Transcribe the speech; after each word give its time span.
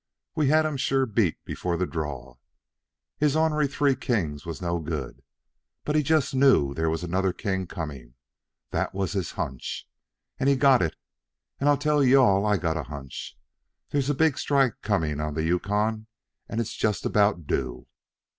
We 0.33 0.47
had 0.47 0.65
him 0.65 0.77
sure 0.77 1.05
beat 1.05 1.45
before 1.45 1.77
the 1.77 1.85
draw. 1.85 2.37
His 3.19 3.35
ornery 3.35 3.67
three 3.67 3.95
kings 3.95 4.47
was 4.47 4.59
no 4.59 4.79
good. 4.79 5.21
But 5.85 5.95
he 5.95 6.01
just 6.01 6.33
knew 6.33 6.73
there 6.73 6.89
was 6.89 7.03
another 7.03 7.31
king 7.31 7.67
coming 7.67 8.15
that 8.71 8.95
was 8.95 9.11
his 9.13 9.33
hunch 9.33 9.87
and 10.39 10.49
he 10.49 10.55
got 10.55 10.81
it. 10.81 10.95
And 11.59 11.69
I 11.69 11.75
tell 11.75 12.03
you 12.03 12.19
all 12.19 12.47
I 12.47 12.57
got 12.57 12.77
a 12.77 12.83
hunch. 12.85 13.37
There's 13.91 14.09
a 14.09 14.15
big 14.15 14.39
strike 14.39 14.81
coming 14.81 15.19
on 15.19 15.35
the 15.35 15.43
Yukon, 15.43 16.07
and 16.49 16.59
it's 16.59 16.73
just 16.73 17.05
about 17.05 17.45
due. 17.45 17.85